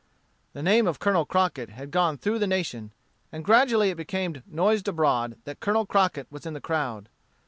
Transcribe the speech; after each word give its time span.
The 0.53 0.63
name 0.63 0.87
of 0.87 0.97
Colonel 0.97 1.25
Crockett 1.27 1.69
had 1.69 1.91
gone 1.91 2.17
through 2.17 2.39
the 2.39 2.47
nation; 2.47 2.91
and 3.31 3.45
gradually 3.45 3.91
it 3.91 3.97
became 3.97 4.41
noised 4.47 4.87
abroad 4.87 5.37
that 5.43 5.59
Colonel 5.59 5.85
Crockett 5.85 6.25
was 6.31 6.47
in 6.47 6.55
the 6.55 6.59
crowd. 6.59 7.07